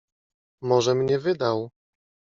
[0.61, 1.69] "Może mnie wydał."